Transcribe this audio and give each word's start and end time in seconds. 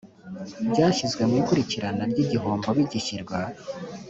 byashyizwe 0.71 1.21
mu 1.29 1.35
ikurikirana 1.41 2.03
ry 2.11 2.19
igihombo 2.25 2.67
bigishyirwa 2.77 3.39